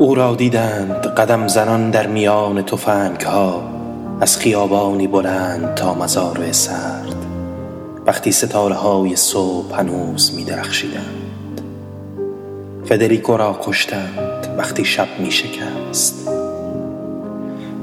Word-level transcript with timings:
او 0.00 0.14
را 0.14 0.34
دیدند 0.34 1.06
قدم 1.06 1.48
زنان 1.48 1.90
در 1.90 2.06
میان 2.06 2.62
تفنگ 2.62 3.20
ها 3.20 3.62
از 4.20 4.36
خیابانی 4.36 5.06
بلند 5.06 5.74
تا 5.74 5.94
مزارع 5.94 6.52
سرد. 6.52 7.26
وقتی 8.06 8.32
ستاره 8.32 8.74
های 8.74 9.16
صبح 9.16 9.78
هنوز 9.78 10.34
می 10.36 10.44
درخشیدند 10.44 11.60
فدریکو 12.84 13.36
را 13.36 13.58
کشتند 13.62 14.54
وقتی 14.58 14.84
شب 14.84 15.08
می 15.18 15.30
شکست 15.30 16.28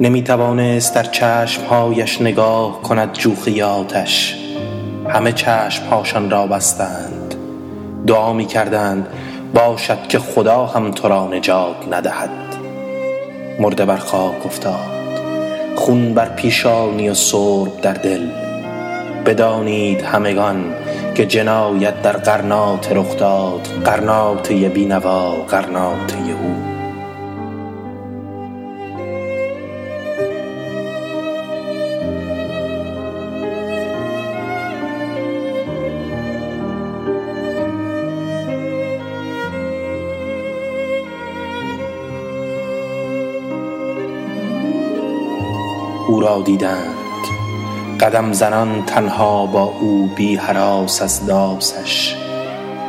نمی 0.00 0.22
توانست 0.22 0.94
در 0.94 1.04
چشمهایش 1.04 2.20
نگاه 2.20 2.82
کند 2.82 3.12
جوخی 3.12 3.62
آتش 3.62 4.36
همه 5.08 5.32
چشمهاشان 5.32 6.30
را 6.30 6.46
بستند. 6.46 7.34
دعا 8.06 8.32
می 8.32 8.46
کردند 8.46 9.06
باشد 9.56 10.06
که 10.08 10.18
خدا 10.18 10.66
هم 10.66 10.90
تو 10.90 11.08
را 11.08 11.26
نجات 11.26 11.76
ندهد. 11.90 12.30
مرده 13.60 13.84
بر 13.84 13.96
خاک 13.96 14.46
افتاد 14.46 14.96
خون 15.76 16.14
بر 16.14 16.28
پیشانی 16.28 17.08
و 17.08 17.14
سرب 17.14 17.80
در 17.80 17.92
دل. 17.92 18.28
بدانید 19.26 20.02
همگان 20.02 20.74
که 21.14 21.26
جنایت 21.26 22.02
در 22.02 22.12
قرنات 22.12 22.92
رخ 22.92 23.16
داد 23.16 23.68
قرناطه 23.84 24.68
بینوا 24.68 25.30
قرناطه 25.30 26.16
او. 26.16 26.65
او 46.08 46.20
را 46.20 46.42
دیدند. 46.42 46.94
قدم 48.00 48.32
زنان 48.32 48.82
تنها 48.86 49.46
با 49.46 49.62
او 49.80 50.10
بی 50.16 50.36
هراس 50.36 51.02
از 51.02 51.26
داسش 51.26 52.16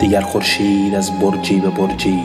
دیگر 0.00 0.20
خورشید 0.20 0.94
از 0.94 1.20
برجی 1.20 1.60
به 1.60 1.68
برجی 1.68 2.22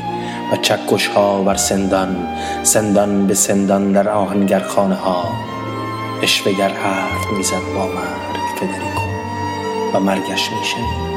و 0.53 0.55
چکش 0.55 1.07
ها 1.07 1.41
بر 1.41 1.55
سندان 1.55 2.27
سندان 2.63 3.27
به 3.27 3.33
سندان 3.33 3.91
در 3.91 4.09
آهنگرخانه 4.09 4.95
ها 4.95 5.23
اشوگر 6.21 6.69
حرف 6.69 7.31
می‌زد 7.37 7.73
با 7.75 7.85
مرگ 7.85 8.37
فدریکو 8.55 9.07
و 9.93 9.99
مرگش 9.99 10.49
میشنید. 10.59 11.07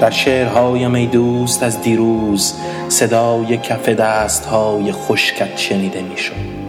در 0.00 0.10
شعرهایم 0.10 0.94
ای 0.94 1.06
دوست 1.06 1.62
از 1.62 1.80
دیروز 1.80 2.54
صدای 2.88 3.56
کف 3.56 3.88
دست 3.88 4.46
های 4.46 4.92
خشکت 4.92 5.56
شنیده 5.56 6.02
می‌شد. 6.02 6.65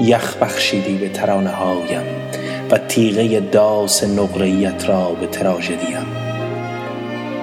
یخ 0.00 0.36
بخشیدی 0.36 0.94
به 0.94 1.08
ترانه 1.08 1.50
هایم 1.50 2.02
و 2.70 2.78
تیغه 2.78 3.40
داس 3.40 4.04
نقریت 4.04 4.88
را 4.88 5.10
به 5.20 5.26
تراژدیم 5.26 6.06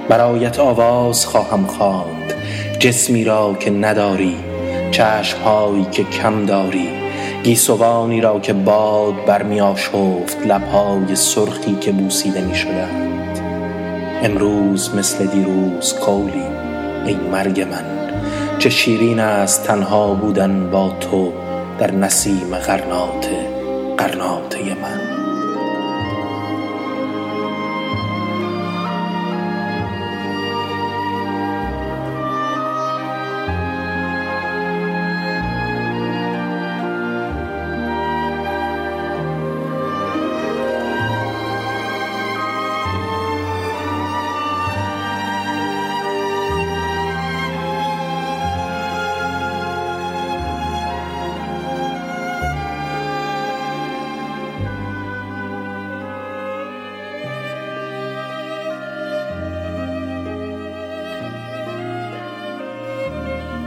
برایت 0.09 0.59
آواز 0.59 1.25
خواهم 1.25 1.65
خواند 1.65 2.33
جسمی 2.79 3.23
را 3.23 3.55
که 3.59 3.71
نداری 3.71 4.35
چشمهایی 4.91 5.85
که 5.91 6.03
کم 6.03 6.45
داری 6.45 6.89
گیسوانی 7.43 8.21
را 8.21 8.39
که 8.39 8.53
باد 8.53 9.25
برمی 9.25 9.61
آشفت 9.61 10.37
لبهای 10.45 11.15
سرخی 11.15 11.75
که 11.81 11.91
بوسیده 11.91 12.41
می 12.41 12.55
شدند 12.55 13.39
امروز 14.23 14.95
مثل 14.95 15.25
دیروز 15.25 15.93
قولی 15.93 16.47
ای 17.05 17.15
مرگ 17.15 17.61
من 17.61 17.85
چه 18.59 18.69
شیرین 18.69 19.19
است 19.19 19.63
تنها 19.63 20.13
بودن 20.13 20.69
با 20.69 20.91
تو. 20.99 21.46
در 21.79 21.91
نسیم 21.91 22.55
قرناط 22.55 23.25
قرناطه 23.97 24.73
من. 24.73 25.06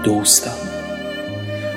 دوستان 0.05 0.53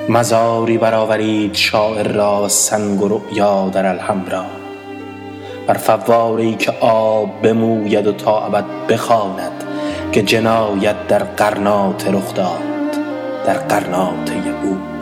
مزاری 0.10 0.78
برآورید 0.78 1.54
شاعر 1.54 2.08
را 2.08 2.48
سنگ 2.48 3.02
و 3.02 3.08
رؤیا 3.08 3.70
در 3.70 3.86
الحمرا 3.86 4.46
بر 5.68 5.74
فواره 5.74 6.44
ای 6.44 6.56
که 6.56 6.72
آب 6.80 7.42
بموید 7.42 8.08
و 8.08 8.12
تا 8.12 8.46
ابد 8.46 8.66
بخواند 8.90 9.64
که 10.12 10.22
جنایت 10.22 11.08
در 11.08 11.24
قرناطه 11.24 12.12
رخ 12.12 12.34
داد 12.34 12.92
در 13.46 13.58
قرناطه 13.58 14.34
او. 14.64 14.93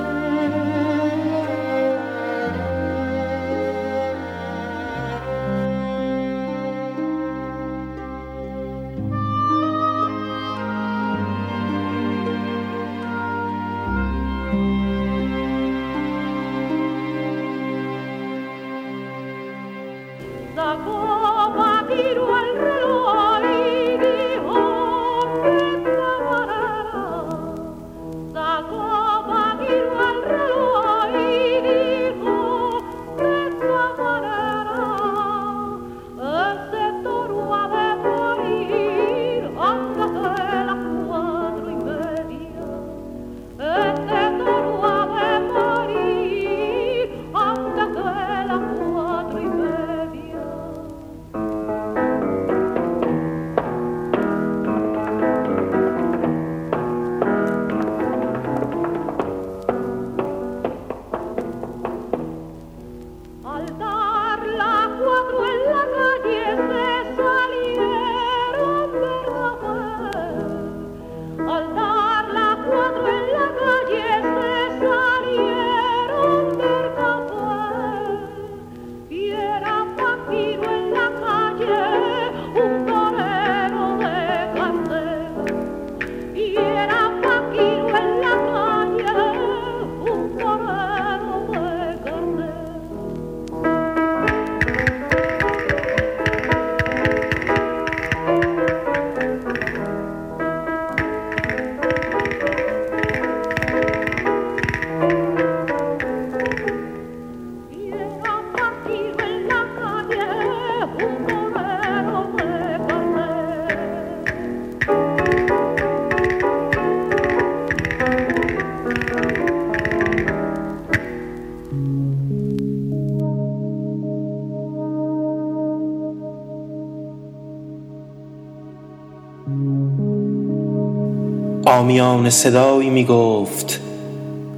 آمیان 131.66 132.30
صدایی 132.30 132.90
می 132.90 133.06
گفت 133.06 133.81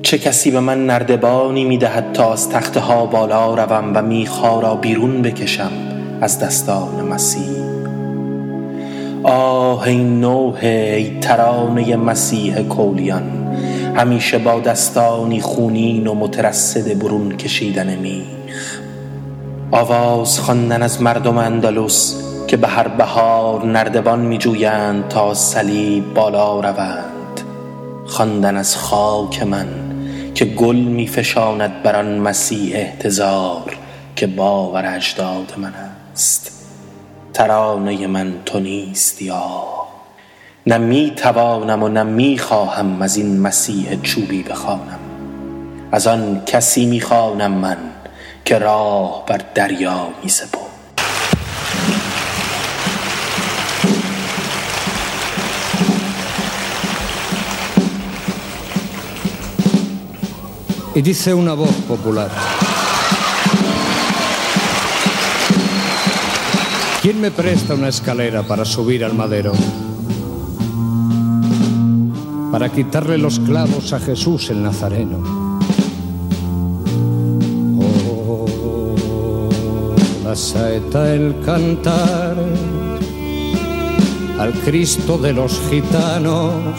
چه 0.02 0.18
کسی 0.18 0.52
به 0.52 0.60
من 0.60 0.86
نردبانی 0.86 1.64
می 1.64 1.78
دهد 1.78 2.14
تا 2.14 2.34
از 2.34 2.50
تخته 2.50 2.80
ها 2.80 3.06
بالا 3.06 3.54
روم 3.54 3.92
و 3.96 4.02
میخا 4.02 4.60
را 4.60 4.76
بیرون 4.76 5.22
بکشم 5.22 5.72
از 6.22 6.40
دستان 6.40 7.08
مسیح. 7.10 7.64
آه 9.24 9.82
ای 9.82 10.04
نوح 10.04 10.60
ای 10.62 11.20
ترانه 11.20 11.96
مسیح 11.96 12.62
کولیان 12.62 13.56
همیشه 13.96 14.38
با 14.38 14.60
دستانی 14.60 15.42
خونین 15.42 16.08
و 16.08 16.14
مترصد 16.14 17.00
برون 17.00 17.38
کشیدن 17.38 17.96
میخ. 17.96 18.80
آواز 19.72 20.40
خواندن 20.40 20.82
از 20.82 21.02
مردم 21.02 21.38
اندلس 21.38 22.33
که 22.48 22.58
به 22.58 22.68
هر 22.68 22.88
بهار 22.88 23.66
نردبان 23.66 24.20
می 24.20 24.38
جویند 24.38 25.08
تا 25.08 25.34
صلیب 25.34 26.14
بالا 26.14 26.60
روند. 26.60 27.42
خواندن 28.06 28.58
از 28.58 28.76
خاک 28.78 29.44
من 29.44 29.68
که 30.36 30.46
گل 30.46 30.76
می 30.76 31.08
فشاند 31.08 31.84
بر 31.84 31.96
آن 31.96 32.18
مسیح 32.18 32.76
احتضار 32.76 33.78
که 34.16 34.28
باور 34.28 34.96
اجداد 34.96 35.54
من 35.58 35.74
است. 36.14 36.52
ترانه 37.34 38.08
من 38.08 38.34
تو 38.46 38.60
نیستی 38.60 39.30
آه. 39.30 39.88
نه 40.68 40.78
می 40.78 41.14
توانم 41.16 41.84
و 41.84 41.88
نه 41.88 42.04
می 42.04 42.40
از 43.02 43.16
این 43.16 43.40
مسیح 43.40 44.02
چوبی 44.02 44.44
بخوانم. 44.44 45.00
از 45.92 46.08
آن 46.08 46.42
کسی 46.46 46.86
می 46.86 47.02
خوانم 47.02 47.52
من 47.52 47.78
که 48.46 48.58
راه 48.58 49.24
بر 49.28 49.42
دریا 49.56 50.08
می 50.24 50.30
سپرد 50.30 50.64
Y 60.96 61.02
dice 61.02 61.34
una 61.34 61.54
voz 61.54 61.74
popular. 61.88 62.30
¿Quién 67.02 67.20
me 67.20 67.32
presta 67.32 67.74
una 67.74 67.88
escalera 67.88 68.44
para 68.44 68.64
subir 68.64 69.04
al 69.04 69.16
madero? 69.16 69.54
Para 72.52 72.70
quitarle 72.70 73.18
los 73.18 73.40
clavos 73.40 73.92
a 73.94 74.00
Jesús 74.00 74.52
el 74.52 74.62
Nazareno. 74.62 75.18
Oh, 77.80 79.50
la 80.24 80.36
saeta, 80.36 81.12
el 81.12 81.42
cantar 81.44 82.38
al 84.40 84.54
Cristo 84.62 85.18
de 85.18 85.34
los 85.34 85.60
gitanos 85.72 86.76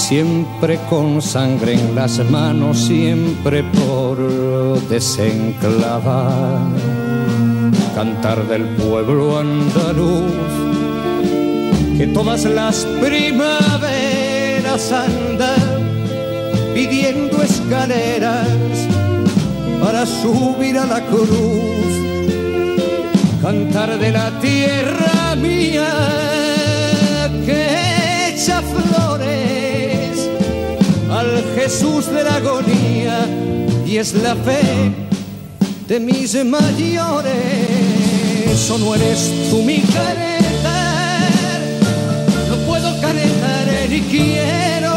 siempre 0.00 0.80
con 0.88 1.20
sangre 1.20 1.74
en 1.74 1.94
las 1.94 2.18
manos, 2.30 2.78
siempre 2.78 3.62
por 3.62 4.16
desenclavar. 4.88 6.58
Cantar 7.94 8.48
del 8.48 8.64
pueblo 8.76 9.38
andaluz, 9.38 10.32
que 11.98 12.06
todas 12.08 12.44
las 12.44 12.86
primaveras 13.00 14.90
anda 14.90 15.54
pidiendo 16.74 17.42
escaleras 17.42 18.48
para 19.82 20.06
subir 20.06 20.78
a 20.78 20.86
la 20.86 21.00
cruz. 21.02 21.90
Cantar 23.42 23.98
de 23.98 24.12
la 24.12 24.30
tierra 24.40 25.34
mía 25.36 25.92
que 27.44 28.30
echa 28.30 28.62
flores 28.62 29.59
Jesús 31.62 32.06
de 32.06 32.24
la 32.24 32.36
agonía 32.36 33.26
y 33.86 33.98
es 33.98 34.14
la 34.14 34.34
fe 34.34 34.62
de 35.86 36.00
mis 36.00 36.34
mayores. 36.42 37.50
O 38.70 38.78
no 38.78 38.94
eres 38.94 39.30
tú 39.50 39.62
mi 39.62 39.80
caretar, 39.80 41.60
no 42.48 42.56
puedo 42.66 42.98
caretar 43.02 43.68
ni 43.90 44.00
quiero 44.00 44.94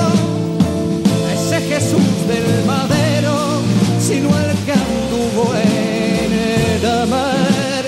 a 1.28 1.34
ese 1.34 1.60
Jesús 1.68 2.28
del 2.30 2.66
madero, 2.66 3.60
sino 4.00 4.34
al 4.34 4.56
que 4.66 4.72
anduvo 4.72 5.54
en 5.56 6.32
el 6.32 7.08
mar. 7.10 7.84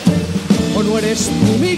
O 0.76 0.84
no 0.84 0.98
eres 0.98 1.30
tú 1.30 1.58
mi 1.62 1.75